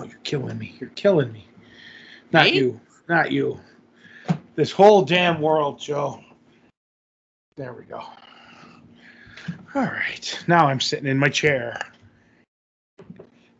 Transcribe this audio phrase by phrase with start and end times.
[0.00, 0.74] Oh, you're killing me.
[0.80, 1.46] You're killing me.
[2.32, 2.56] Not Me?
[2.56, 2.80] you.
[3.06, 3.60] Not you.
[4.54, 6.24] This whole damn world, Joe.
[7.56, 7.98] There we go.
[7.98, 10.44] All right.
[10.48, 11.78] Now I'm sitting in my chair.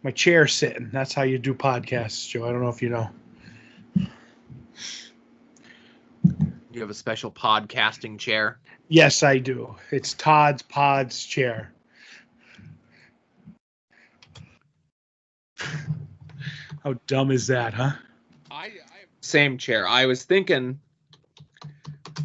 [0.02, 0.88] My chair sitting.
[0.90, 2.48] That's how you do podcasts, Joe.
[2.48, 3.10] I don't know if you know.
[6.72, 8.58] You have a special podcasting chair.
[8.88, 9.76] Yes, I do.
[9.90, 11.74] It's Todd's Pod's chair.
[16.82, 17.92] How dumb is that, huh?
[18.50, 18.70] I, I
[19.20, 19.86] same chair.
[19.86, 20.80] I was thinking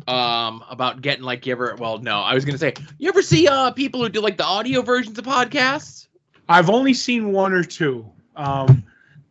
[0.07, 3.47] um about getting like you ever well no I was gonna say you ever see
[3.47, 6.07] uh people who do like the audio versions of podcasts
[6.47, 8.05] I've only seen one or two,
[8.35, 8.83] um,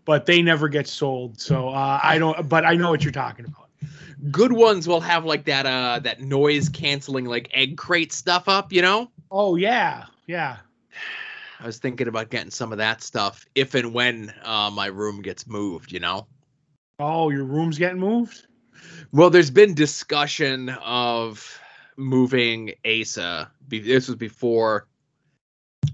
[0.05, 1.41] but they never get sold.
[1.41, 2.49] So uh, I don't.
[2.49, 3.69] But I know what you're talking about.
[4.33, 8.73] good ones will have like that uh that noise canceling like egg crate stuff up
[8.73, 10.57] you know Oh yeah, yeah.
[11.65, 15.23] I was thinking about getting some of that stuff if and when uh, my room
[15.23, 16.27] gets moved you know
[17.01, 18.47] Oh, your room's getting moved.
[19.13, 21.59] well there's been discussion of
[21.97, 24.87] moving Asa Be- this was before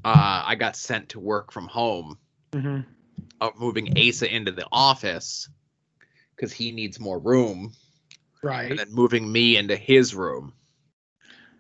[0.05, 2.19] uh I got sent to work from home
[2.53, 2.81] Mm-hmm.
[3.41, 5.49] of moving Asa into the office
[6.35, 7.73] because he needs more room,
[8.43, 8.71] Right.
[8.71, 10.53] and then moving me into his room.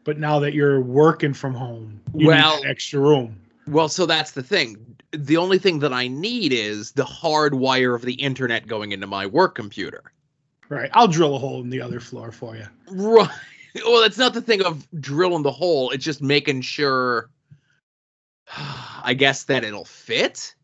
[0.03, 3.37] But now that you're working from home, you Well- need extra room.
[3.71, 4.97] Well, so that's the thing.
[5.13, 9.07] The only thing that I need is the hard wire of the internet going into
[9.07, 10.13] my work computer.
[10.69, 10.91] Right.
[10.93, 12.67] I'll drill a hole in the other floor for you.
[12.91, 13.31] Right.
[13.87, 15.91] Well, it's not the thing of drilling the hole.
[15.91, 17.31] It's just making sure,
[19.05, 20.57] I guess, that it'll fit,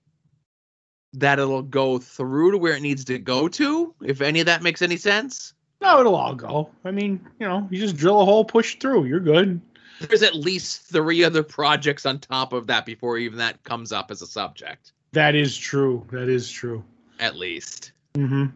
[1.12, 4.64] that it'll go through to where it needs to go to, if any of that
[4.64, 5.54] makes any sense.
[5.80, 6.68] No, it'll all go.
[6.84, 9.04] I mean, you know, you just drill a hole, push through.
[9.04, 9.60] You're good.
[10.00, 14.10] There's at least three other projects on top of that before even that comes up
[14.10, 14.92] as a subject.
[15.12, 16.06] That is true.
[16.10, 16.84] That is true.
[17.18, 17.92] At least.
[18.14, 18.46] Mm-hmm.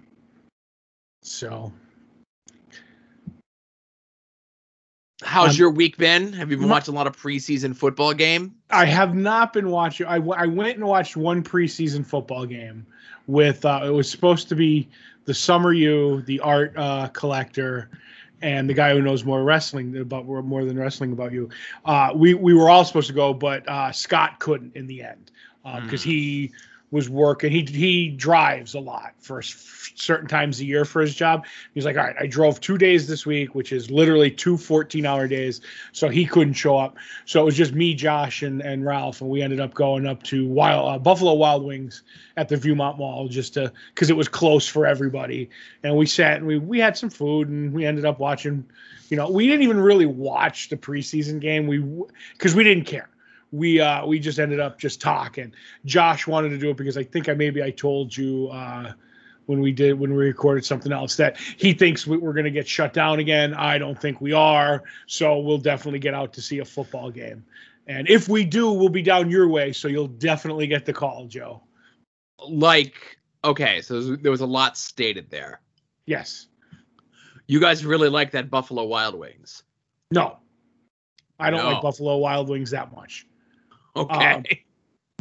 [1.22, 1.72] So
[5.22, 6.32] How's Um, your week been?
[6.32, 8.54] Have you been my- watching a lot of preseason football game?
[8.70, 10.06] I have not been watching.
[10.06, 12.86] I, I went and watched one preseason football game
[13.26, 13.64] with.
[13.64, 14.88] Uh, it was supposed to be
[15.26, 17.90] the summer you, the art uh, collector,
[18.42, 21.48] and the guy who knows more wrestling about more than wrestling about you.
[21.84, 25.30] Uh, we we were all supposed to go, but uh, Scott couldn't in the end
[25.82, 26.08] because Hmm.
[26.08, 26.52] he
[26.90, 27.52] was working.
[27.52, 31.46] He he drives a lot for certain times a year for his job.
[31.74, 35.06] He's like, all right, I drove two days this week, which is literally two 14
[35.06, 35.60] hour days.
[35.92, 36.96] So he couldn't show up.
[37.26, 40.22] So it was just me, Josh, and, and Ralph, and we ended up going up
[40.24, 42.02] to Wild uh, Buffalo Wild Wings
[42.36, 45.50] at the Viewmont Mall just to because it was close for everybody.
[45.82, 48.64] And we sat and we we had some food and we ended up watching.
[49.10, 51.66] You know, we didn't even really watch the preseason game.
[51.66, 51.84] We
[52.32, 53.08] because we didn't care.
[53.52, 55.52] We uh we just ended up just talking.
[55.84, 58.92] Josh wanted to do it because I think I maybe I told you uh
[59.46, 62.52] when we did when we recorded something else that he thinks we, we're going to
[62.52, 63.52] get shut down again.
[63.54, 64.84] I don't think we are.
[65.06, 67.44] So we'll definitely get out to see a football game.
[67.88, 69.72] And if we do, we'll be down your way.
[69.72, 71.62] So you'll definitely get the call, Joe.
[72.48, 75.60] Like, okay, so there was a lot stated there.
[76.06, 76.46] Yes.
[77.48, 79.64] You guys really like that Buffalo Wild Wings.
[80.12, 80.38] No.
[81.40, 81.72] I don't No.
[81.72, 83.26] like Buffalo Wild Wings that much.
[83.96, 84.32] Okay.
[84.34, 84.44] Um,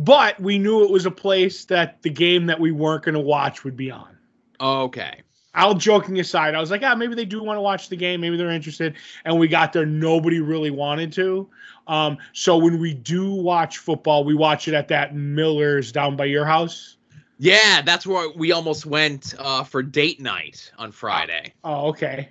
[0.01, 3.19] But we knew it was a place that the game that we weren't going to
[3.21, 4.17] watch would be on.
[4.61, 5.21] okay.
[5.55, 8.21] All joking aside, I was like, ah, maybe they do want to watch the game.
[8.21, 8.93] Maybe they're interested.
[9.25, 9.85] And we got there.
[9.85, 11.49] Nobody really wanted to.
[11.87, 16.25] Um, so when we do watch football, we watch it at that Miller's down by
[16.25, 16.97] your house.
[17.39, 21.51] Yeah, that's where we almost went uh, for date night on Friday.
[21.63, 22.29] Oh, okay.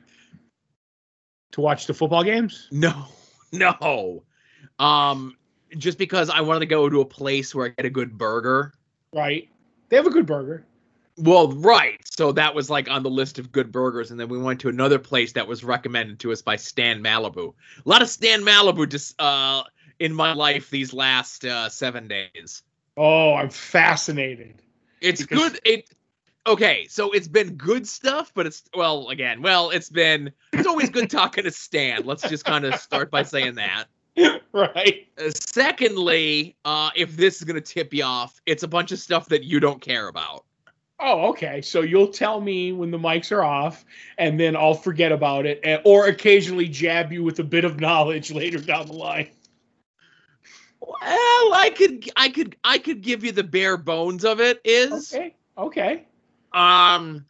[1.52, 2.68] To watch the football games?
[2.70, 3.06] No,
[3.52, 4.22] no.
[4.78, 5.36] Um,
[5.76, 8.72] just because I wanted to go to a place where I get a good burger.
[9.12, 9.48] Right.
[9.88, 10.64] They have a good burger.
[11.16, 12.00] Well, right.
[12.04, 14.68] So that was like on the list of good burgers, and then we went to
[14.68, 17.54] another place that was recommended to us by Stan Malibu.
[17.84, 19.64] A lot of Stan Malibu just uh
[19.98, 22.62] in my life these last uh seven days.
[22.96, 24.62] Oh, I'm fascinated.
[25.00, 25.60] It's Because- good.
[25.64, 25.90] It
[26.46, 26.86] okay.
[26.88, 29.42] So it's been good stuff, but it's well again.
[29.42, 32.04] Well, it's been it's always good talking to Stan.
[32.04, 33.86] Let's just kind of start by saying that.
[34.52, 35.06] right.
[35.18, 39.28] Uh, secondly, uh, if this is gonna tip you off, it's a bunch of stuff
[39.28, 40.44] that you don't care about.
[41.00, 41.62] Oh, okay.
[41.62, 43.84] So you'll tell me when the mics are off,
[44.18, 47.78] and then I'll forget about it, and, or occasionally jab you with a bit of
[47.80, 49.28] knowledge later down the line.
[50.80, 54.60] Well, I could, I could, I could give you the bare bones of it.
[54.64, 55.34] Is Okay.
[55.56, 56.06] Okay.
[56.52, 57.24] um.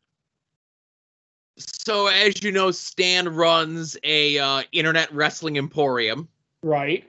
[1.58, 6.28] So as you know, Stan runs a uh, internet wrestling emporium,
[6.62, 7.04] Right.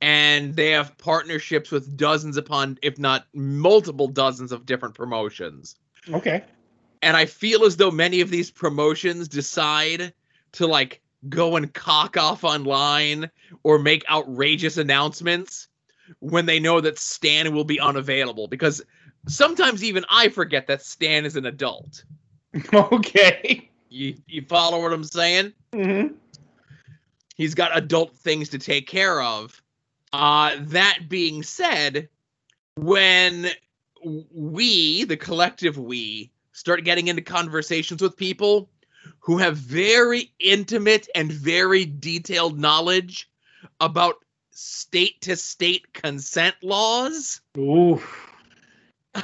[0.00, 5.76] and they have partnerships with dozens upon, if not multiple dozens of different promotions.
[6.12, 6.44] Okay.
[7.00, 10.12] And I feel as though many of these promotions decide
[10.52, 13.30] to like go and cock off online
[13.62, 15.68] or make outrageous announcements
[16.18, 18.82] when they know that Stan will be unavailable because
[19.26, 22.04] sometimes even I forget that Stan is an adult.
[22.74, 23.70] Okay.
[23.88, 25.52] You you follow what I'm saying?
[25.72, 26.08] hmm
[27.34, 29.60] He's got adult things to take care of.
[30.12, 32.08] Uh that being said,
[32.76, 33.48] when
[34.04, 38.68] we, the collective we, start getting into conversations with people
[39.18, 43.28] who have very intimate and very detailed knowledge
[43.80, 44.16] about
[44.50, 47.40] state to state consent laws.
[47.58, 48.02] Ooh.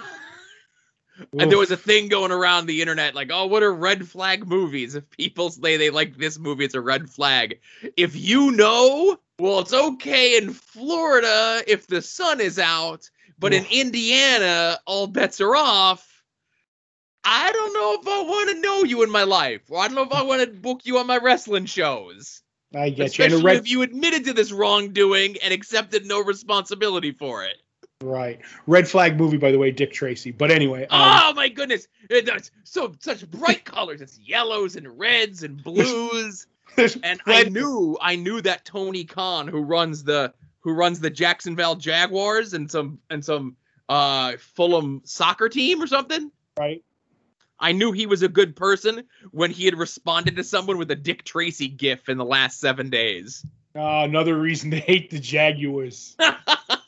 [1.38, 4.46] And there was a thing going around the internet like, oh, what are red flag
[4.46, 4.94] movies?
[4.94, 7.60] If people say they like this movie, it's a red flag.
[7.96, 13.64] If you know, well, it's okay in Florida if the sun is out, but in
[13.70, 16.06] Indiana, all bets are off.
[17.24, 19.94] I don't know if I want to know you in my life, or I don't
[19.94, 22.42] know if I want to book you on my wrestling shows.
[22.74, 23.24] I get you.
[23.24, 27.56] And Especially red, if you admitted to this wrongdoing and accepted no responsibility for it.
[28.02, 28.40] Right.
[28.66, 30.30] Red flag movie, by the way, Dick Tracy.
[30.30, 31.88] But anyway, um, Oh my goodness!
[32.08, 34.00] It's so such bright colors.
[34.00, 36.46] It's yellows and reds and blues.
[36.76, 41.10] there's And I knew I knew that Tony Khan, who runs the who runs the
[41.10, 43.56] Jacksonville Jaguars and some and some
[43.88, 46.30] uh Fulham soccer team or something.
[46.58, 46.82] right.
[47.62, 50.96] I knew he was a good person when he had responded to someone with a
[50.96, 53.44] Dick Tracy gif in the last seven days.
[53.76, 56.16] Uh, another reason to hate the Jaguars.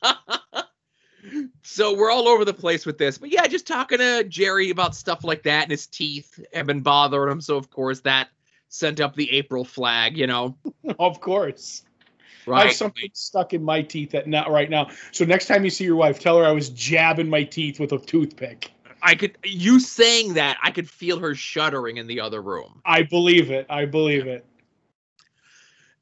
[1.62, 3.18] so we're all over the place with this.
[3.18, 6.80] But yeah, just talking to Jerry about stuff like that, and his teeth have been
[6.80, 7.40] bothering him.
[7.40, 8.28] So of course that
[8.68, 10.56] sent up the April flag, you know.
[10.98, 11.84] of course.
[11.84, 12.66] I Right.
[12.66, 14.88] have something stuck in my teeth at not right now.
[15.12, 17.92] So next time you see your wife, tell her I was jabbing my teeth with
[17.92, 18.72] a toothpick.
[19.00, 22.80] I could you saying that, I could feel her shuddering in the other room.
[22.84, 23.66] I believe it.
[23.70, 24.44] I believe it.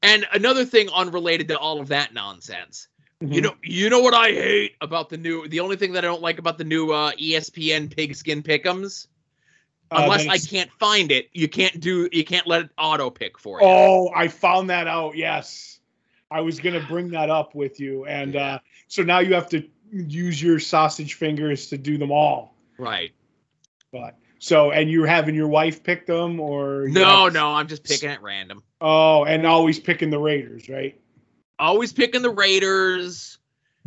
[0.02, 2.88] And another thing unrelated to all of that nonsense.
[3.20, 3.42] You Mhm.
[3.42, 5.46] know, you know what I hate about the new.
[5.46, 9.08] The only thing that I don't like about the new uh, ESPN Pigskin pickums,
[9.92, 12.08] Uh, unless I can't find it, you can't do.
[12.12, 13.66] You can't let it auto pick for you.
[13.66, 15.16] Oh, I found that out.
[15.16, 15.80] Yes,
[16.30, 18.54] I was gonna bring that up with you, and Yeah.
[18.54, 18.58] uh,
[18.88, 22.54] so now you have to use your sausage fingers to do them all.
[22.78, 23.10] Right.
[23.92, 28.08] But so, and you're having your wife pick them, or No, no, I'm just picking
[28.08, 28.62] at random.
[28.80, 30.98] Oh, and always picking the Raiders, right?
[31.60, 33.38] Always picking the Raiders.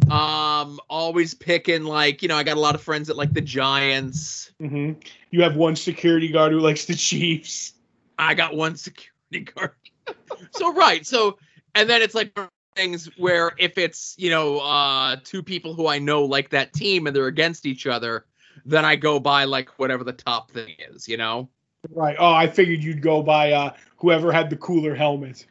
[0.09, 3.41] Um, always picking like you know, I got a lot of friends that like the
[3.41, 4.51] Giants.
[4.59, 4.93] hmm
[5.31, 7.73] You have one security guard who likes the Chiefs.
[8.17, 9.71] I got one security guard.
[10.51, 11.37] so right, so
[11.75, 12.37] and then it's like
[12.75, 17.07] things where if it's you know uh two people who I know like that team
[17.07, 18.25] and they're against each other,
[18.65, 21.49] then I go by like whatever the top thing is, you know.
[21.89, 22.15] Right.
[22.17, 25.45] Oh, I figured you'd go by uh, whoever had the cooler helmet.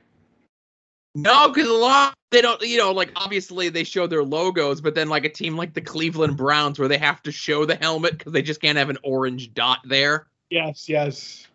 [1.14, 4.94] No, because a lot they don't, you know, like obviously they show their logos, but
[4.94, 8.16] then like a team like the Cleveland Browns where they have to show the helmet
[8.16, 10.26] because they just can't have an orange dot there.
[10.48, 11.46] Yes, yes.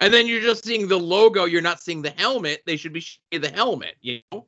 [0.00, 2.62] And then you're just seeing the logo, you're not seeing the helmet.
[2.66, 4.46] They should be showing the helmet, you know.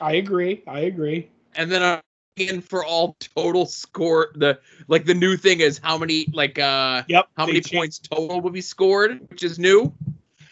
[0.00, 0.62] I agree.
[0.68, 1.30] I agree.
[1.56, 2.00] And then uh,
[2.36, 7.02] in for all total score, the like the new thing is how many like uh
[7.08, 7.28] Yep.
[7.36, 9.92] how many changed- points total will be scored, which is new.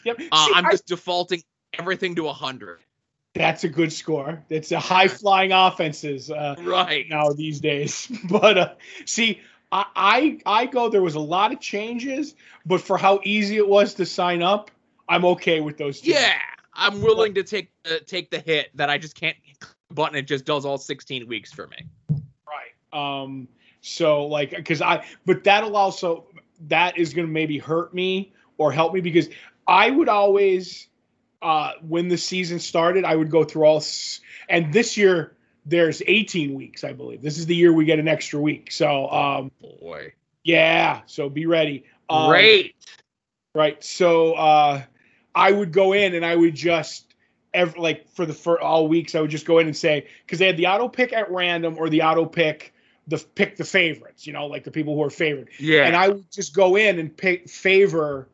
[0.04, 0.16] Yep.
[0.32, 1.42] Uh, See, I'm I- just defaulting
[1.75, 2.80] everything to hundred.
[3.34, 4.42] that's a good score.
[4.48, 6.30] It's a high flying offenses.
[6.30, 8.10] Uh, Right now these days.
[8.30, 10.88] But uh, see, I, I I go.
[10.88, 12.34] There was a lot of changes,
[12.66, 14.70] but for how easy it was to sign up,
[15.08, 16.00] I'm okay with those.
[16.00, 16.20] changes.
[16.22, 16.38] Yeah,
[16.75, 20.16] I'm willing to take uh, take the hit that I just can't click the button.
[20.16, 21.76] It just does all 16 weeks for me.
[22.46, 22.72] Right.
[23.22, 23.48] Um.
[23.80, 26.26] So like, because I, but that'll also
[26.66, 29.28] that is going to maybe hurt me or help me because
[29.68, 30.88] I would always,
[31.42, 36.02] uh, when the season started, I would go through all, s- and this year there's
[36.07, 37.23] 18 weeks, I believe.
[37.23, 38.73] This is the year we get an extra week.
[38.73, 40.12] So um, Boy,
[40.45, 41.02] yeah.
[41.07, 41.85] So be ready.
[42.09, 42.75] Um, great.
[43.54, 43.83] Right.
[43.83, 44.83] So uh,
[45.35, 47.04] I would go in and I would just
[47.54, 50.38] every like for the for all weeks I would just go in and say because
[50.38, 52.75] they had the auto pick at random or the auto pick
[53.09, 55.49] the pick the favorites, you know, like the people who are favored.
[55.59, 58.28] Yeah, And I would just go in and pick favor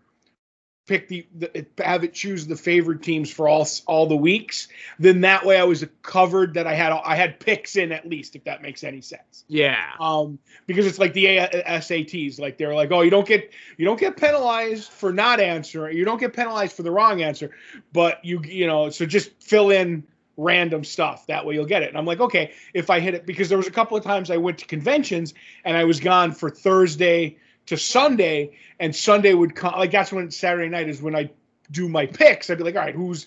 [0.87, 4.69] pick the, the have it choose the favorite teams for all all the weeks.
[4.99, 8.37] Then that way I was covered that I had I had picks in at least
[8.37, 12.41] if that makes any sense yeah, um, because it's like the A- SATs.
[12.41, 15.97] Like they're like, oh, you don't get you don't get penalized for not answering.
[15.97, 17.51] You don't get penalized for the wrong answer,
[17.93, 20.05] but you you know so just fill in
[20.37, 21.27] random stuff.
[21.27, 21.91] That way you'll get it.
[21.91, 24.31] And I'm like, okay, if I hit it, because there was a couple of times
[24.31, 27.37] I went to conventions and I was gone for Thursday
[27.67, 29.75] to Sunday, and Sunday would come.
[29.75, 31.31] Like that's when Saturday night is when I
[31.71, 32.51] do my picks.
[32.51, 33.27] I'd be like, all right, who's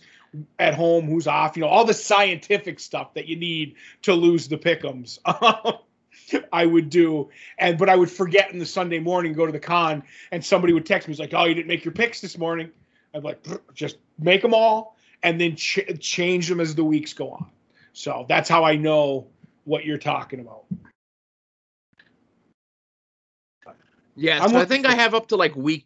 [0.59, 4.47] at home, who's off, you know, all the scientific stuff that you need to lose
[4.47, 5.19] the pickums.
[6.51, 9.59] I would do, and but I would forget in the Sunday morning, go to the
[9.59, 12.37] con, and somebody would text me, "He's like, oh, you didn't make your picks this
[12.37, 12.71] morning."
[13.13, 17.31] I'm like, just make them all, and then ch- change them as the weeks go
[17.31, 17.49] on.
[17.93, 19.27] So that's how I know
[19.63, 20.65] what you're talking about.
[24.17, 25.85] Yeah, I'm so I think I have up to like week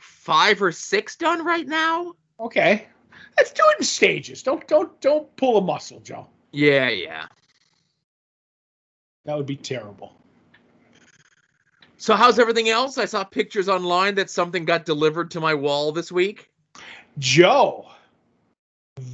[0.00, 2.14] five or six done right now.
[2.38, 2.86] Okay,
[3.36, 4.44] let's do it in stages.
[4.44, 6.28] Don't don't don't pull a muscle, Joe.
[6.52, 7.26] Yeah, yeah.
[9.24, 10.14] That would be terrible.
[11.96, 12.96] So how's everything else?
[12.98, 16.48] I saw pictures online that something got delivered to my wall this week.
[17.18, 17.88] Joe,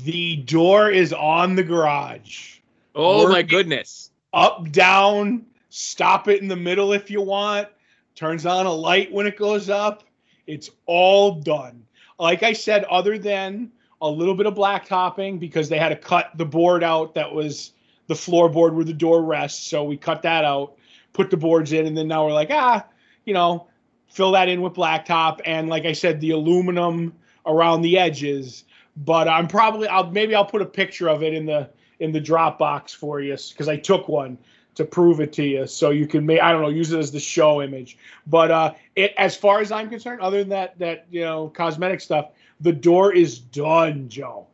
[0.05, 2.59] the door is on the garage.
[2.95, 4.11] Oh my goodness.
[4.33, 7.69] Up, down, stop it in the middle if you want.
[8.17, 10.03] Turns on a light when it goes up.
[10.47, 11.85] It's all done.
[12.19, 13.71] Like I said, other than
[14.01, 17.33] a little bit of black topping because they had to cut the board out that
[17.33, 17.73] was
[18.07, 19.67] the floorboard where the door rests.
[19.67, 20.77] So we cut that out,
[21.13, 22.87] put the boards in, and then now we're like, ah,
[23.27, 23.69] you know,
[24.09, 25.41] fill that in with blacktop.
[25.45, 28.65] And like I said, the aluminum around the edges.
[28.97, 31.69] But I'm probably I'll maybe I'll put a picture of it in the
[32.01, 34.39] in the Dropbox for you because I took one
[34.77, 37.11] to prove it to you, so you can make I don't know use it as
[37.11, 37.99] the show image.
[38.27, 42.01] But uh, it as far as I'm concerned, other than that that you know cosmetic
[42.01, 42.31] stuff,
[42.61, 44.47] the door is done, Joe.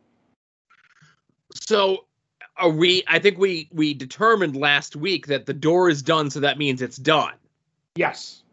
[1.53, 2.05] So
[2.57, 6.39] are we I think we we determined last week that the door is done, so
[6.39, 7.33] that means it's done.
[7.95, 8.43] Yes.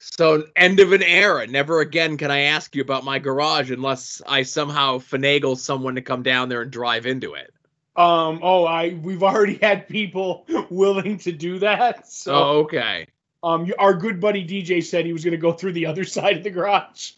[0.00, 1.46] So end of an era.
[1.46, 6.02] Never again can I ask you about my garage unless I somehow finagle someone to
[6.02, 7.52] come down there and drive into it.
[7.94, 8.40] Um.
[8.42, 12.08] Oh, I we've already had people willing to do that.
[12.08, 13.06] So, oh, okay.
[13.42, 16.38] um, our good buddy DJ said he was going to go through the other side
[16.38, 17.12] of the garage.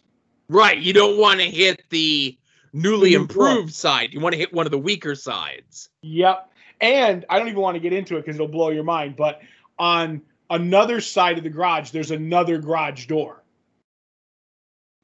[0.49, 0.79] Right.
[0.79, 2.37] You don't want to hit the
[2.73, 4.13] newly The improved side.
[4.13, 5.89] You want to hit one of the weaker sides.
[6.03, 6.51] Yep.
[6.81, 9.17] And I don't even want to get into it because it'll blow your mind.
[9.17, 9.41] But
[9.79, 13.43] on another side of the garage, there's another garage door.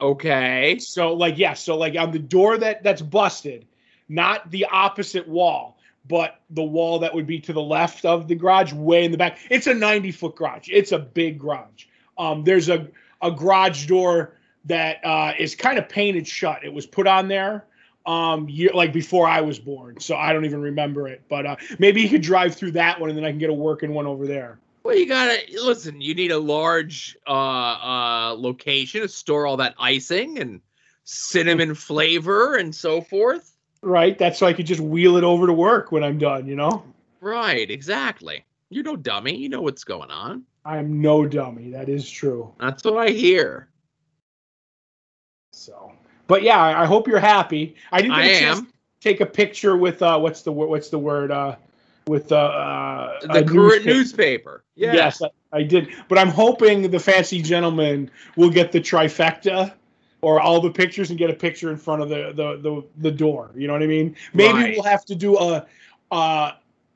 [0.00, 0.79] Okay.
[0.79, 3.67] So like yeah, so like on the door that that's busted,
[4.11, 8.35] not the opposite wall, but the wall that would be to the left of the
[8.35, 9.38] garage, way in the back.
[9.49, 10.69] It's a 90 foot garage.
[10.71, 11.87] It's a big garage.
[12.19, 12.88] Um, there's a
[13.23, 16.64] a garage door that uh, is kind of painted shut.
[16.64, 17.64] It was put on there
[18.07, 21.23] um year, like before I was born, so I don't even remember it.
[21.29, 23.55] But uh, maybe you could drive through that one, and then I can get a
[23.55, 24.59] working one over there.
[24.83, 26.00] Well, you gotta listen.
[26.00, 30.61] You need a large uh, uh, location to store all that icing and
[31.05, 33.55] cinnamon flavor and so forth.
[33.83, 34.19] Right.
[34.19, 36.47] That's so I could just wheel it over to work when I'm done.
[36.47, 36.85] You know.
[37.21, 37.71] Right.
[37.71, 38.45] Exactly.
[38.69, 39.37] You're no dummy.
[39.37, 40.45] You know what's going on.
[40.65, 41.71] I'm no dummy.
[41.71, 42.53] That is true.
[42.61, 43.69] That's what I hear.
[45.53, 45.93] So,
[46.27, 47.75] but yeah, I I hope you're happy.
[47.93, 48.73] I didn't I get a chance am.
[49.01, 50.69] take a picture with uh, what's the word?
[50.69, 51.31] What's the word?
[51.31, 51.57] Uh,
[52.07, 53.89] with uh, uh, The current newspaper.
[53.89, 54.65] newspaper.
[54.75, 54.95] Yeah.
[54.95, 55.89] Yes, I, I did.
[56.09, 59.75] But I'm hoping the fancy gentleman will get the trifecta
[60.23, 63.11] or all the pictures and get a picture in front of the the the, the
[63.11, 63.50] door.
[63.55, 64.15] You know what I mean?
[64.35, 64.75] Maybe Right.
[64.75, 65.67] we'll have to do a
[66.11, 66.53] uh,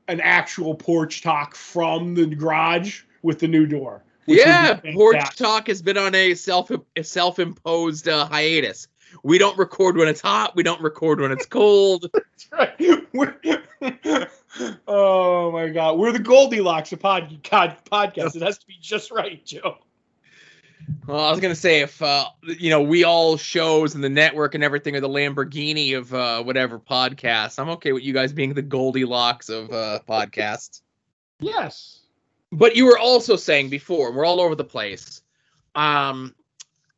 [0.07, 4.03] an actual porch talk from the garage with the new door.
[4.25, 5.37] which would be Yeah, Porch fantastic.
[5.37, 8.87] Talk has been on a self a self-imposed uh, hiatus.
[9.23, 10.55] We don't record when it's hot.
[10.55, 12.05] We don't record when it's cold.
[12.13, 13.07] That's right.
[13.13, 13.35] We're,
[14.87, 18.35] oh my God, we're the Goldilocks of pod, pod, podcast.
[18.35, 19.77] It has to be just right, Joe.
[21.07, 24.55] Well, I was gonna say if uh, you know we all shows and the network
[24.55, 27.59] and everything are the Lamborghini of uh, whatever podcast.
[27.59, 30.81] I'm okay with you guys being the Goldilocks of uh, podcasts.
[31.39, 32.01] Yes.
[32.51, 35.21] But you were also saying before we're all over the place.
[35.75, 36.33] Um,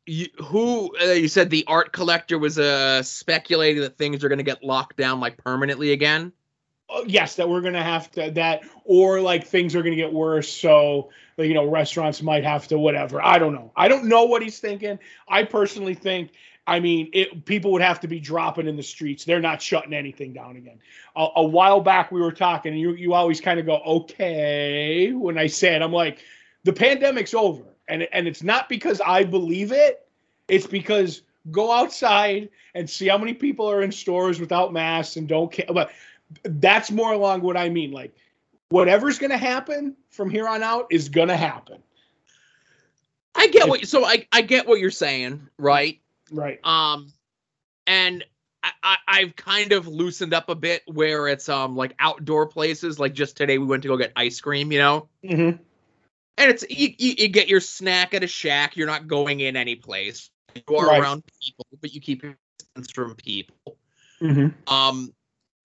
[0.06, 4.42] you, who uh, you said the art collector was uh, speculating that things are gonna
[4.42, 6.32] get locked down like permanently again.
[6.90, 10.50] Oh, yes, that we're gonna have to that, or like things are gonna get worse.
[10.50, 13.22] So you know, restaurants might have to whatever.
[13.22, 13.70] I don't know.
[13.76, 14.98] I don't know what he's thinking.
[15.28, 16.30] I personally think.
[16.66, 19.24] I mean, it, people would have to be dropping in the streets.
[19.24, 20.78] They're not shutting anything down again.
[21.16, 25.12] A, a while back, we were talking, and you you always kind of go, okay,
[25.12, 26.24] when I say it, I'm like,
[26.64, 30.06] the pandemic's over, and and it's not because I believe it.
[30.48, 35.28] It's because go outside and see how many people are in stores without masks and
[35.28, 35.66] don't care.
[35.72, 35.90] But
[36.44, 37.90] that's more along what I mean.
[37.92, 38.14] Like,
[38.70, 41.82] whatever's going to happen from here on out is going to happen.
[43.34, 46.00] I get what so I I get what you're saying, right?
[46.32, 46.58] Right.
[46.64, 47.12] Um,
[47.86, 48.24] and
[48.64, 52.98] I, I I've kind of loosened up a bit where it's um like outdoor places.
[52.98, 55.62] Like just today we went to go get ice cream, you know, Mm-hmm.
[56.36, 58.76] and it's you, you, you get your snack at a shack.
[58.76, 60.30] You're not going in any place.
[60.56, 61.00] You are Right.
[61.00, 63.76] around people, but you keep your distance from people.
[64.20, 64.74] Mm-hmm.
[64.74, 65.14] Um,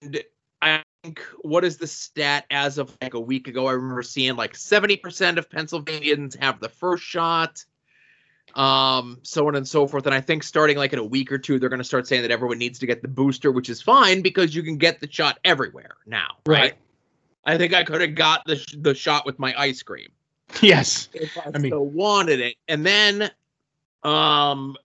[0.04, 0.24] and
[0.64, 3.68] I think what is the stat as of like a week ago?
[3.68, 7.64] I remember seeing like seventy percent of Pennsylvanians have the first shot,
[8.56, 10.06] um, so on and so forth.
[10.06, 12.22] And I think starting like in a week or two, they're going to start saying
[12.22, 15.12] that everyone needs to get the booster, which is fine because you can get the
[15.12, 16.60] shot everywhere now, right?
[16.60, 16.74] Right.
[17.46, 20.08] I think I could have got the sh- the shot with my ice cream
[20.62, 21.10] Yes.
[21.14, 22.56] if I, I mean- still wanted it.
[22.70, 23.30] And then,
[24.04, 24.78] um,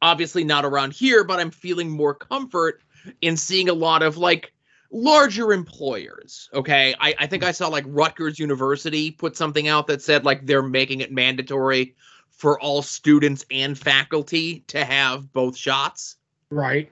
[0.00, 2.82] obviously not around here, but I'm feeling more comfort
[3.20, 4.52] in seeing a lot of like
[4.90, 6.48] larger employers.
[6.54, 10.46] Okay, I, I think I saw like Rutgers University put something out that said like
[10.46, 11.94] they're making it mandatory
[12.30, 16.16] for all students and faculty to have both shots
[16.50, 16.90] Right.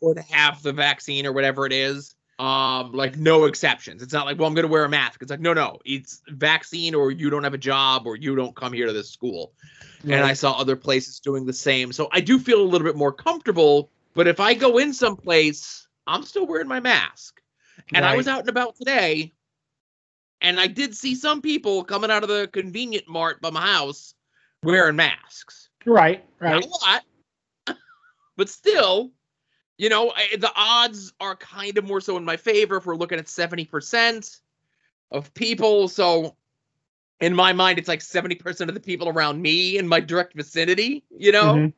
[0.00, 2.14] or to have the vaccine or whatever it is.
[2.38, 4.02] Um, like no exceptions.
[4.02, 5.22] It's not like, well, I'm gonna wear a mask.
[5.22, 8.54] It's like, no, no, it's vaccine or you don't have a job or you don't
[8.54, 9.52] come here to this school.
[10.04, 11.92] And I saw other places doing the same.
[11.92, 13.90] So I do feel a little bit more comfortable.
[14.14, 17.40] But if I go in someplace, I'm still wearing my mask.
[17.94, 19.32] And I was out and about today,
[20.40, 24.14] and I did see some people coming out of the convenient mart by my house
[24.62, 25.68] wearing masks.
[25.84, 26.24] Right.
[26.40, 26.64] Not Right.
[26.64, 27.04] a lot,
[28.36, 29.12] but still,
[29.78, 32.96] you know, I, the odds are kind of more so in my favor if we're
[32.96, 34.40] looking at 70%
[35.10, 35.88] of people.
[35.88, 36.36] So
[37.20, 41.04] in my mind, it's like 70% of the people around me in my direct vicinity,
[41.10, 41.54] you know?
[41.54, 41.72] Mhm.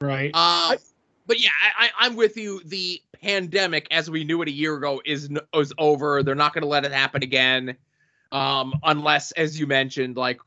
[0.00, 0.30] Right.
[0.34, 0.76] Uh,
[1.28, 2.60] but yeah, I, I, I'm with you.
[2.64, 6.24] The pandemic, as we knew it a year ago, is is over.
[6.24, 7.76] They're not going to let it happen again,
[8.32, 10.40] um, unless, as you mentioned, like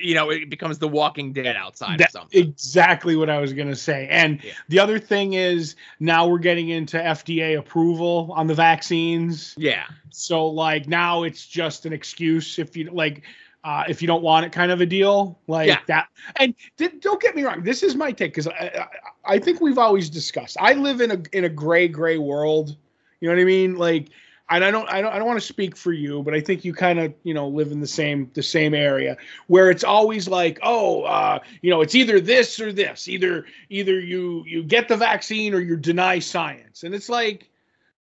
[0.00, 2.42] you know, it becomes The Walking Dead outside That- something.
[2.42, 4.08] exactly what I was going to say.
[4.10, 4.52] And Yeah.
[4.68, 9.54] the other thing is now we're getting into FDA approval on the vaccines.
[9.56, 13.22] yeah, So like now it's just an excuse if you like
[13.66, 15.80] uh, if you don't want it kind of a deal like Yeah.
[15.88, 16.06] that.
[16.36, 18.86] And di- don't get me wrong, this is my take because I,
[19.24, 20.56] I, I think we've always discussed.
[20.60, 22.76] I live in a in a gray gray world.
[23.20, 23.76] You know what I mean?
[23.76, 24.10] Like,
[24.48, 26.64] and I don't I don't I don't want to speak for you, but I think
[26.64, 29.16] you kind of you know live in the same the same area
[29.48, 33.08] where it's always like, oh, uh, you know, it's either this or this.
[33.08, 37.50] Either either you you get the vaccine or you deny science, and it's like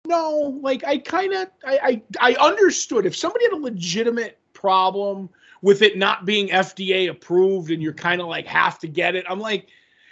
[0.07, 5.31] no, like I kind of I, I I understood if somebody had a legitimate problem
[5.65, 9.25] with it not being FDA approved and you're kind of like have to get it.
[9.27, 9.67] I'm like,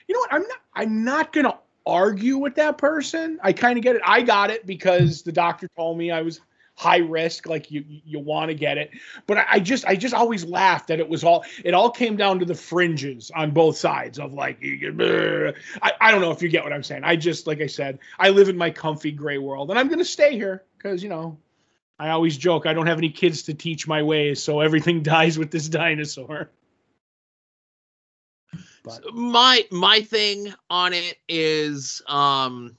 [0.09, 0.33] you know what?
[0.33, 3.38] I'm not I'm not going to argue with that person.
[3.43, 4.03] I kind of get it.
[4.03, 6.41] I got it because the doctor told me I was
[6.75, 8.91] high risk like you you want to get it
[9.27, 12.17] but I, I just i just always laughed that it was all it all came
[12.17, 15.53] down to the fringes on both sides of like I,
[16.01, 18.31] I don't know if you get what i'm saying i just like i said i
[18.31, 21.37] live in my comfy gray world and i'm going to stay here because you know
[22.03, 25.38] i always joke i don't have any kids to teach my ways so everything dies
[25.38, 26.51] with this dinosaur
[28.85, 32.77] But- my my thing on it is um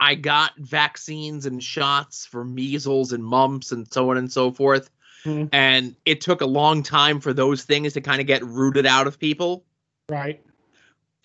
[0.00, 4.90] I got vaccines and shots for measles and mumps and so on and so forth.
[5.24, 5.48] Mhm.
[5.52, 9.08] And it took a long time for those things to kind of get rooted out
[9.08, 9.64] of people.
[10.08, 10.40] right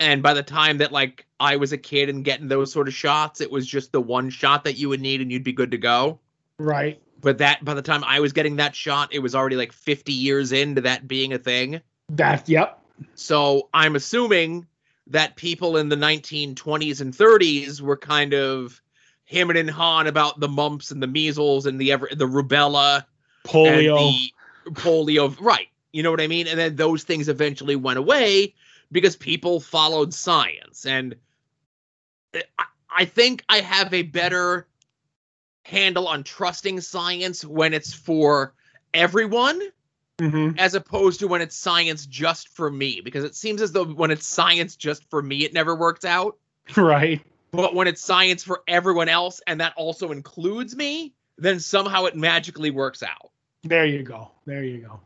[0.00, 2.94] And by the time that like I was a kid and getting those sort of
[2.94, 5.70] shots, it was just the one shot that you would need and you'd be good
[5.70, 6.18] to go.
[6.58, 9.72] right But that by the time I was getting that shot, it was already like
[9.72, 11.80] 50 years into that being a thing.
[12.10, 12.80] that yep
[13.14, 14.66] So I'm assuming
[15.08, 18.80] that people in the 1920s and 30s were kind of
[19.26, 23.04] hemming and hawing about the mumps and the measles and the ever the rubella
[23.46, 24.12] polio
[24.64, 25.36] the polio.
[25.40, 25.68] Right.
[25.92, 26.48] You know what I mean?
[26.48, 28.54] And then those things eventually went away
[28.94, 30.86] because people followed science.
[30.86, 31.16] And
[32.32, 34.68] I, I think I have a better
[35.64, 38.54] handle on trusting science when it's for
[38.94, 39.60] everyone
[40.20, 40.56] Mhm.
[40.60, 44.12] as opposed to when it's science just for me because it seems as though when
[44.12, 46.38] it's science just for me it never works out.
[46.76, 47.20] Right.
[47.50, 52.14] But when it's science for everyone else and that also includes me then somehow it
[52.14, 53.32] magically works out.
[53.64, 54.30] There you go.
[54.46, 55.00] There you go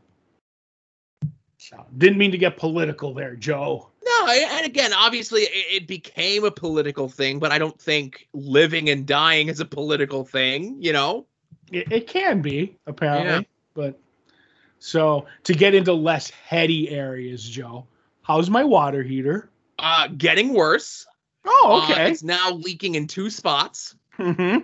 [1.97, 3.89] didn't mean to get political there joe.
[4.05, 9.05] No and again obviously it, became a political thing but i don't think living and
[9.05, 11.25] dying is a political thing you know?
[11.71, 13.41] It, it can be apparently, Yeah.
[13.75, 13.99] but
[14.79, 17.85] so to get into less heady areas, Joe,
[18.23, 19.49] how's my water heater?
[19.77, 21.05] uh getting worse.
[21.45, 22.11] Oh, Uh, okay.
[22.11, 23.95] it's now leaking in two spots.
[24.13, 24.57] Hmm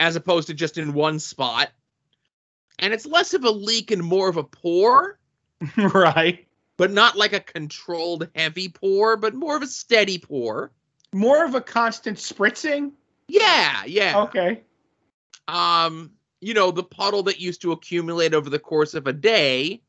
[0.00, 1.68] as opposed to just in one spot.
[2.78, 5.18] And it's less of a leak and more of a pour
[5.76, 6.46] right.
[6.76, 10.70] but not like a controlled heavy pour, but more of a steady pour.
[11.12, 12.92] More of a constant spritzing.
[13.28, 14.22] Yeah, yeah.
[14.22, 14.62] Okay.
[15.48, 19.82] Um, you know, the puddle that used to accumulate over the course of a day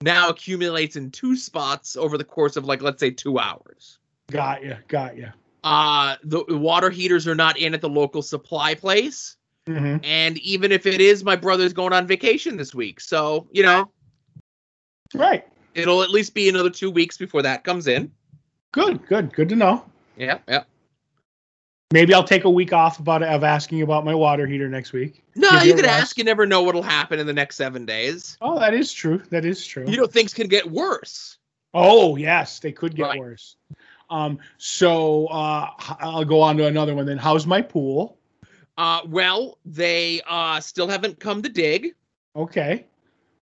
[0.00, 3.98] now accumulates in two spots over the course of like let's say 2 hours.
[4.30, 4.76] Got you.
[4.86, 5.28] Got you.
[5.64, 9.36] Uh the water heaters are not in at the local supply place.
[9.66, 10.04] Mm-hmm.
[10.04, 13.00] And even if it is, my brother's going on vacation this week.
[13.00, 13.90] So, you know,
[15.14, 15.46] Right.
[15.74, 18.10] it'll at least be another two weeks before that comes in.
[18.72, 19.06] Good.
[19.06, 19.32] Good.
[19.34, 19.84] Good to know.
[20.16, 20.64] Yeah, yeah.
[21.90, 25.22] Maybe I'll take a week off about of asking about my water heater next week.
[25.36, 26.02] No, Give you could rest.
[26.02, 26.18] ask.
[26.18, 28.36] You never know what'll happen in the next seven days.
[28.42, 29.22] Oh, that is true.
[29.30, 29.84] That is true.
[29.88, 31.38] You know, things can get worse.
[31.72, 33.18] Oh yes, they could get Right.
[33.18, 33.56] worse.
[34.10, 37.16] Um, so uh, I'll go on to another one then.
[37.18, 38.18] How's my pool?
[38.76, 41.94] Uh, well, they uh still haven't come to dig.
[42.36, 42.84] Okay.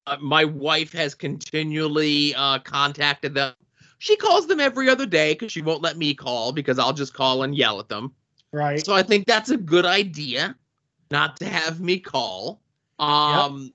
[0.06, 3.54] Uh, my wife has continually uh contacted them.
[3.98, 7.14] She calls them every other day because she won't let me call because I'll just
[7.14, 8.12] call and yell at them.
[8.52, 8.84] Right.
[8.84, 10.54] So I think that's a good idea
[11.10, 12.60] not to have me call.
[12.98, 13.72] Um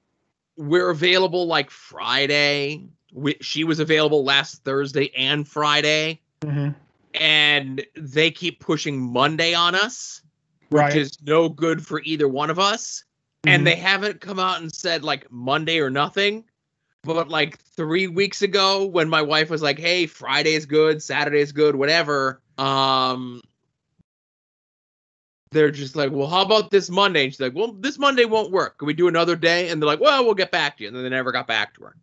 [0.57, 2.85] we're available like Friday.
[3.13, 6.75] We, she was available last Thursday and Friday Mhm.
[7.15, 10.21] and they keep pushing Monday on us,
[10.69, 10.85] Right.
[10.85, 13.03] which is no good for either one of us.
[13.47, 16.43] And they haven't come out and said like Monday or nothing.
[17.03, 21.75] But like three weeks ago, when my wife was like, "Hey, Friday's good, Saturday's good,
[21.75, 23.41] whatever," um,
[25.51, 28.51] they're just like, "Well, how about this Monday?" And she's like, "Well, this Monday won't
[28.51, 28.77] work.
[28.77, 30.95] Can we do another day?" And they're like, "Well, we'll get back to you." And
[30.95, 31.95] then they never got back to her.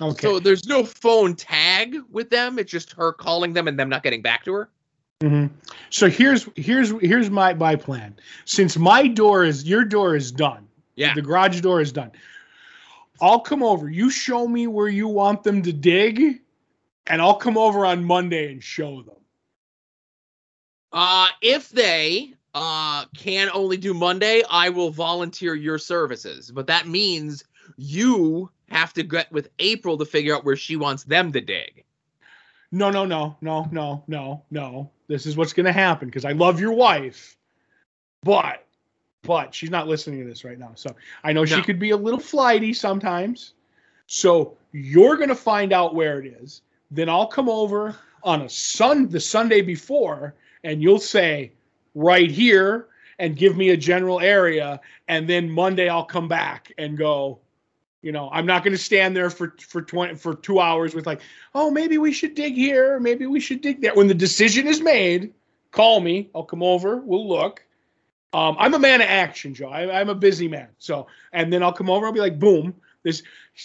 [0.00, 0.26] okay.
[0.26, 2.58] So there's no phone tag with them.
[2.58, 4.70] It's just her calling them and them not getting back to her.
[5.22, 5.50] Mhm.
[5.90, 8.16] So here's here's here's my my plan.
[8.46, 10.67] Since my door is your door is done.
[10.98, 11.14] Yeah.
[11.14, 12.10] The garage door is done.
[13.20, 13.88] I'll come over.
[13.88, 16.40] You show me where you want them to dig,
[17.06, 19.14] and I'll come over on Monday and show them.
[20.92, 26.50] Uh, if they uh can only do Monday, I will volunteer your services.
[26.50, 27.44] But that means
[27.76, 31.84] you have to get with April to figure out where she wants them to dig.
[32.72, 34.90] No, no, no, no, no, no, no.
[35.06, 37.36] This is what's going to happen because I love your wife,
[38.22, 38.66] but,
[39.22, 40.72] but she's not listening to this right now.
[40.74, 43.54] So I know she could be a little flighty sometimes.
[44.06, 46.62] So you're going to find out where it is.
[46.90, 51.52] Then I'll come over on a sun the Sunday before, and you'll say
[51.94, 56.96] right here and give me a general area, and then Monday I'll come back and
[56.96, 57.40] go.
[58.00, 61.04] You know, I'm not going to stand there for for 20 for 2 hours with
[61.04, 61.20] like,
[61.54, 64.80] "Oh, maybe we should dig here, maybe we should dig there." When the decision is
[64.80, 65.34] made,
[65.72, 66.30] call me.
[66.34, 67.64] I'll come over, we'll look.
[68.32, 69.68] Um, I'm a man of action, Joe.
[69.68, 70.68] I, I'm a busy man.
[70.78, 72.06] So, and then I'll come over.
[72.06, 73.22] I'll be like, "Boom, this.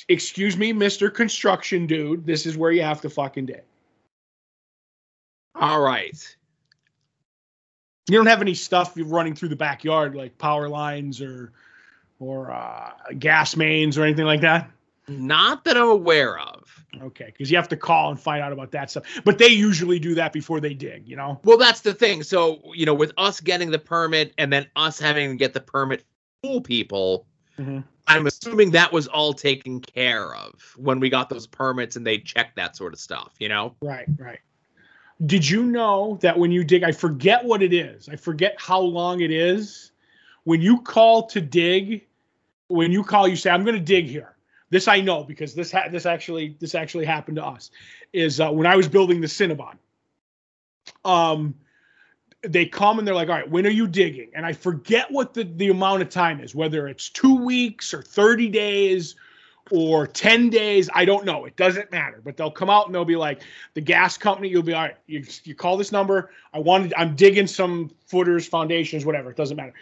[0.08, 2.26] Excuse me, Mister Construction Dude.
[2.26, 3.64] This is where you have to fucking dig."
[5.56, 6.36] All right.
[8.10, 11.54] You don't have any stuff you're running through the backyard like power lines or
[12.20, 14.70] or uh, gas mains or anything like that.
[15.08, 16.64] Not that I'm aware of.
[17.02, 19.04] Okay, because you have to call and find out about that stuff.
[19.26, 21.08] But they usually do that before they dig.
[21.08, 21.40] You know.
[21.44, 22.24] Well, that's the thing.
[22.24, 25.60] So, you know, with us getting the permit and then us having to get the
[25.62, 26.04] permit
[26.42, 27.26] full people,
[27.60, 27.84] Mhm.
[28.08, 32.18] I'm assuming that was all taken care of when we got those permits and they
[32.18, 33.76] checked that sort of stuff, you know?
[33.82, 34.40] Right, right.
[35.26, 38.10] Did you know that when you dig, I forget what it is.
[38.10, 39.92] I forget how long it is.
[40.44, 42.06] When you call to dig,
[42.68, 44.33] when you call, you say, "I'm going to dig here."
[44.74, 47.70] This I know because this ha- this actually this actually happened to us.
[48.12, 49.78] Is uh, when I was building the Cinnabon.
[51.06, 51.54] Um,
[52.42, 55.36] they come and they're like, "All right, when are you digging?" And I forget what
[55.36, 59.16] the the amount of time is, whether it's two weeks or thirty days
[59.72, 60.90] or 10 days.
[60.94, 61.46] I don't know.
[61.46, 62.20] It doesn't matter.
[62.22, 63.44] But they'll come out and they'll be like,
[63.76, 64.98] the gas company, you'll be all right.
[65.08, 66.32] You, you call this number.
[66.54, 69.32] I wanted, I'm digging some footers, foundations, whatever.
[69.32, 69.74] It doesn't matter.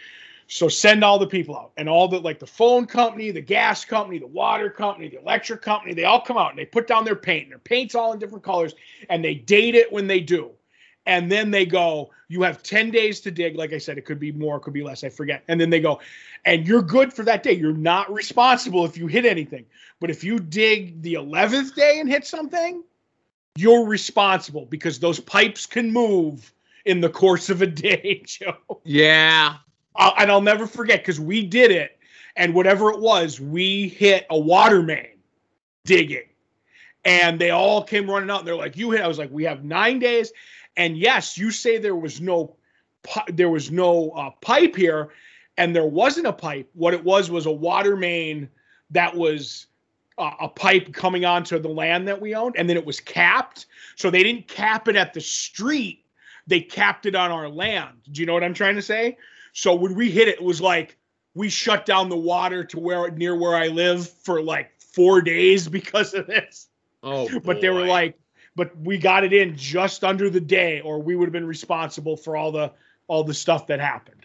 [0.48, 3.84] So send all the people out and all the like the phone company, the gas
[3.84, 7.04] company, the water company, the electric company, they all come out and they put down
[7.04, 7.44] their paint.
[7.44, 8.74] And their paint's all in different colors
[9.08, 10.50] and they date it when they do.
[11.06, 13.56] And then they go, you have 10 days to dig.
[13.56, 15.02] Like I said, it could be more, it could be less.
[15.02, 15.42] I forget.
[15.48, 16.00] And then they go,
[16.44, 17.52] and you're good for that day.
[17.52, 19.66] You're not responsible if you hit anything.
[20.00, 22.84] But if you dig the 11th day and hit something,
[23.56, 26.52] you're responsible because those pipes can move
[26.84, 28.56] in the course of a day, Joe.
[28.84, 29.56] Yeah.
[29.96, 31.98] I'll, and I'll never forget because we did it,
[32.36, 35.18] and whatever it was, we hit a water main
[35.84, 36.28] digging,
[37.04, 38.40] and they all came running out.
[38.40, 40.32] And they're like, "You hit." I was like, "We have nine days,"
[40.76, 42.56] and yes, you say there was no,
[43.28, 45.10] there was no uh, pipe here,
[45.58, 46.68] and there wasn't a pipe.
[46.74, 48.48] What it was was a water main
[48.90, 49.66] that was
[50.18, 53.66] a, a pipe coming onto the land that we owned, and then it was capped.
[53.96, 56.04] So they didn't cap it at the street;
[56.46, 57.98] they capped it on our land.
[58.10, 59.18] Do you know what I'm trying to say?
[59.52, 60.96] So when we hit it, it was like
[61.34, 65.68] we shut down the water to where near where I live for like four days
[65.70, 66.68] because of this.
[67.02, 68.16] Oh, But they were like,
[68.54, 72.16] but we got it in just under the day, or we would have been responsible
[72.16, 72.72] for all the
[73.08, 74.24] all the stuff that happened.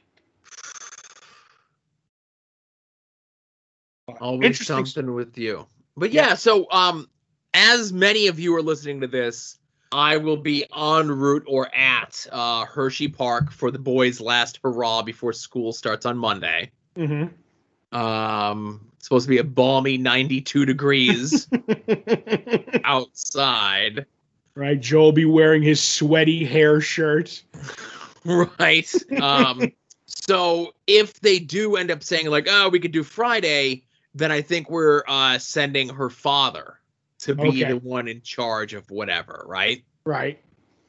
[4.22, 5.66] always something with you.
[5.96, 7.10] But yeah, so um,
[7.54, 9.58] as many of you are listening to this,
[9.92, 15.02] I will be en route or at uh, Hershey Park for the boys' last hurrah
[15.04, 16.72] before school starts on Monday.
[16.96, 17.98] Mm-hmm.
[17.98, 21.48] Um, it's supposed to be a balmy 92 degrees
[22.84, 24.06] outside.
[24.56, 27.44] right, Joe will be wearing his sweaty hair shirt.
[28.28, 29.72] right um
[30.06, 34.42] so if they do end up saying like oh we could do friday then i
[34.42, 36.77] think we're uh sending her father
[37.20, 37.64] to be Okay.
[37.66, 40.40] the one in charge of whatever right Right.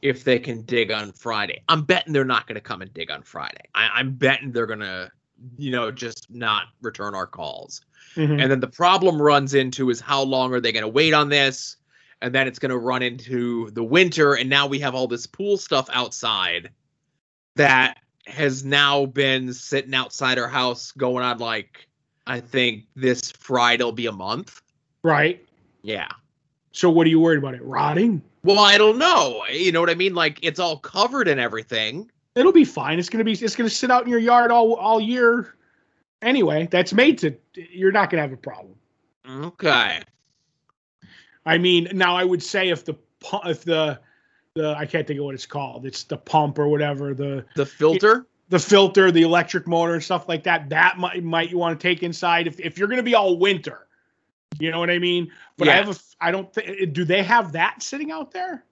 [0.01, 3.09] if they can dig on friday i'm betting they're not going to come and dig
[3.11, 5.11] on friday I, i'm betting they're going to
[5.57, 7.81] you know just not return our calls
[8.15, 8.41] Mhm.
[8.41, 11.29] and then the problem runs into is how long are they going to wait on
[11.29, 11.77] this?
[12.21, 14.33] And then it's going to run into the winter.
[14.33, 16.71] And now we have all this pool stuff outside
[17.55, 21.87] that has now been sitting outside our house going on like,
[22.25, 24.59] I think this Friday will be a month.
[25.03, 25.47] Right.
[25.83, 26.09] Yeah.
[26.71, 28.21] So what are you worried about it rotting?
[28.43, 29.43] Well, I don't know.
[29.51, 30.13] You know what I mean?
[30.15, 32.09] Like it's all covered and everything.
[32.35, 32.99] It'll be fine.
[32.99, 33.33] It's gonna be.
[33.33, 35.55] It's gonna sit out in your yard all all year.
[36.21, 37.35] Anyway, that's made to.
[37.55, 38.75] You're not gonna have a problem.
[39.27, 40.01] Okay.
[41.45, 42.95] I mean, now I would say if the
[43.45, 43.99] if the
[44.53, 45.85] the I can't think of what it's called.
[45.85, 48.27] It's the pump or whatever the The filter?
[48.49, 50.69] the filter, the electric motor, and stuff like that.
[50.69, 53.87] That might might you want to take inside if if you're gonna be all winter.
[54.59, 55.31] You know what I mean?
[55.57, 55.95] But I have a.
[56.21, 56.93] I don't think.
[56.93, 58.65] Do they have that sitting out there?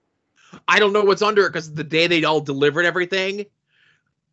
[0.67, 3.45] I don't know what's under it because the day they all delivered everything,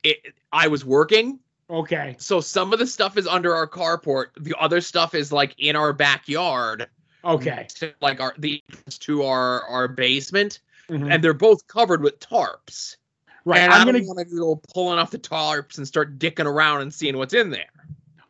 [0.03, 0.19] it,
[0.53, 1.39] I was working.
[1.71, 2.15] Okay.
[2.19, 4.27] So some of the stuff is under our carport.
[4.39, 6.89] The other stuff is like in our backyard.
[7.25, 7.67] Okay.
[7.77, 8.63] to, like our the
[9.01, 11.13] to our our basement, Mhm.
[11.13, 12.97] and they're both covered with tarps.
[13.45, 13.61] right.
[13.61, 14.05] And I'm gonna.
[14.05, 17.71] gonna go pulling off the tarps and start dicking around and seeing what's in there.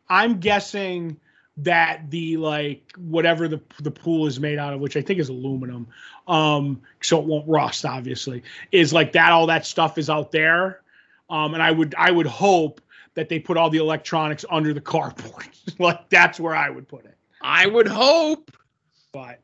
[0.09, 1.19] I'm guessing
[1.57, 5.29] that the like whatever the the pool is made out of, which I think is
[5.29, 5.87] aluminum,
[6.27, 9.31] um, so it won't rust, obviously, is like that.
[9.31, 10.81] All that stuff is out there,
[11.29, 12.81] um, and I would I would hope
[13.13, 15.47] that they put all the electronics under the carport.
[15.79, 17.15] like that's where I would put it.
[17.41, 18.51] I would hope.
[19.13, 19.39] But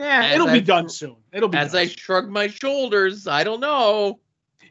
[0.00, 1.16] yeah, As it'll I- be done soon.
[1.32, 4.18] It'll be As done I shrug my shoulders, I don't know.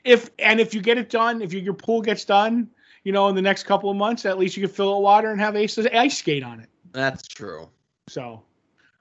[0.03, 2.69] if and if you get it done, if you, your pool gets done,
[3.07, 5.03] you know, in the next couple of months, at least you can fill it with
[5.03, 6.67] water and have Ace ice skate on it.
[6.91, 7.69] That's true.
[8.09, 8.43] So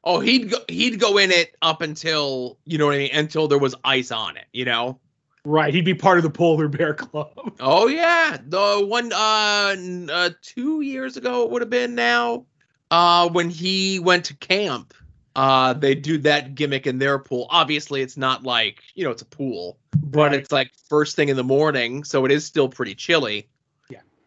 [0.05, 3.49] Oh, he'd go, he'd go in it up until you know what I mean, until
[3.49, 4.45] there was ice on it.
[4.53, 5.01] You know.
[5.45, 7.33] right, he'd be part of the polar bear club.
[7.59, 9.75] Oh yeah, the one uh,
[10.13, 12.47] uh two years ago it would have been now.
[12.93, 14.95] Uh, when he went to camp,
[15.35, 17.49] uh, they do that gimmick in their pool.
[17.51, 20.35] Obviously, it's not like you know it's a pool, but Right.
[20.35, 23.49] it's like first thing in the morning, so it is still pretty chilly.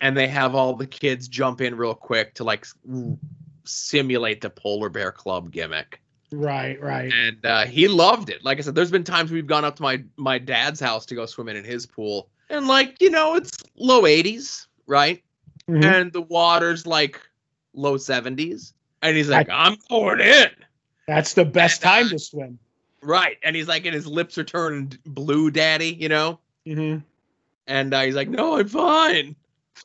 [0.02, 2.66] And they have all the kids jump in real quick to like
[3.66, 7.12] simulate the polar bear club gimmick right, right.
[7.12, 8.44] and uh, he loved it.
[8.44, 11.16] Like I said, there's been times we've gone up to my my dad's house to
[11.16, 15.24] go swimming in his pool, and like you know, it's low 80s, right?
[15.70, 15.84] Mhm.
[15.84, 17.20] And the water's like
[17.74, 20.50] low 70s, and he's like, "I'm going in."
[21.08, 22.60] That's the best time to swim.
[23.02, 26.98] Right, and he's like, and his lips are turning blue, daddy, you know, hmm
[27.68, 29.36] and uh, he's like, "No, I'm fine."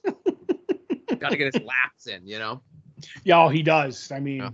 [1.19, 2.61] Got to get his laps in, you know.
[3.25, 4.11] Yeah, oh, he does.
[4.13, 4.51] I mean, Yeah.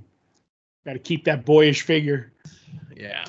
[0.84, 2.32] got to keep that boyish figure.
[2.96, 3.24] Yeah.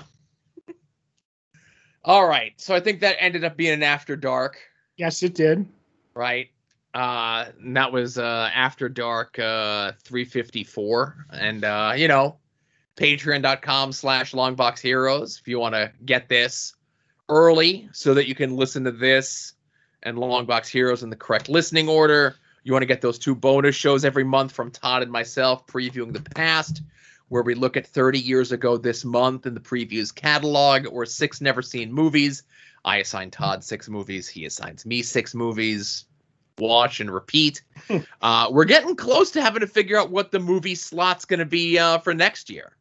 [2.04, 4.58] All right, so I think that ended up being an after dark.
[4.98, 5.68] Yes, it did.
[6.16, 6.50] right?
[6.94, 12.38] Uh, and that was uh, after dark uh, 354, and uh, you know,
[12.98, 16.74] patreon.com slash longbox heroes if you want to get this
[17.30, 19.54] early so that you can listen to this
[20.04, 22.36] and longbox heroes in the correct listening order.
[22.64, 26.14] You want to get those two bonus shows every month from Todd and myself previewing
[26.14, 26.82] the past,
[27.30, 31.42] where we look at 30 years ago this month in the previews catalog or six
[31.42, 32.44] never seen movies.
[32.84, 34.28] I assign Todd six movies.
[34.28, 36.06] He assigns me six movies.
[36.58, 37.64] Watch and repeat.
[38.22, 41.46] uh, we're getting close to having to figure out what the movie slot's going to
[41.46, 42.74] be uh, for next year.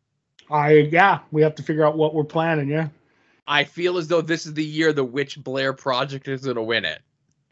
[0.51, 2.69] I yeah, we have to figure out what we're planning.
[2.69, 2.89] Yeah.
[3.47, 6.63] I feel as though this is the year the Witch Blair Project is going to
[6.63, 7.01] win it.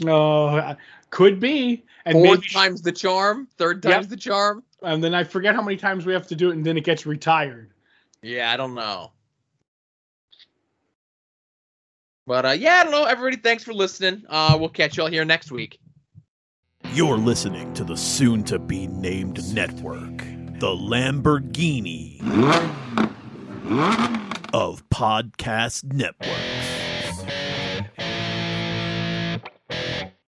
[0.07, 0.75] Uh,
[1.11, 3.49] could be, and Fourth maybe time's the charm.
[3.57, 3.93] Third Yep.
[3.95, 4.63] time's the charm.
[4.83, 6.85] and then I forget how many times we have to do it, and then it
[6.85, 7.71] gets retired.
[8.23, 9.11] Yeah, I don't know.
[12.27, 13.05] But uh, yeah, I don't know.
[13.05, 14.23] Everybody, thanks for listening.
[14.29, 15.81] Uh, we'll catch you all here next week.
[16.93, 20.19] You're listening to the soon to be named network,
[20.61, 22.21] the Lamborghini
[24.53, 26.58] of Podcast Network.